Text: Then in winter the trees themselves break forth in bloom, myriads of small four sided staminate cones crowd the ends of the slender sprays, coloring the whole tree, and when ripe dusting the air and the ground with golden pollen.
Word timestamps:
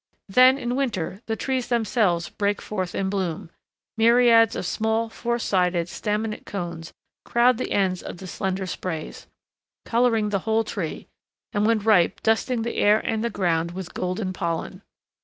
Then 0.27 0.57
in 0.57 0.75
winter 0.75 1.21
the 1.27 1.35
trees 1.35 1.67
themselves 1.67 2.27
break 2.27 2.59
forth 2.59 2.95
in 2.95 3.07
bloom, 3.07 3.51
myriads 3.95 4.55
of 4.55 4.65
small 4.65 5.09
four 5.09 5.37
sided 5.37 5.87
staminate 5.89 6.43
cones 6.43 6.91
crowd 7.23 7.59
the 7.59 7.71
ends 7.71 8.01
of 8.01 8.17
the 8.17 8.25
slender 8.25 8.65
sprays, 8.65 9.27
coloring 9.85 10.29
the 10.29 10.39
whole 10.39 10.63
tree, 10.63 11.07
and 11.53 11.67
when 11.67 11.77
ripe 11.77 12.19
dusting 12.23 12.63
the 12.63 12.77
air 12.77 12.97
and 12.99 13.23
the 13.23 13.29
ground 13.29 13.73
with 13.73 13.93
golden 13.93 14.33
pollen. 14.33 14.81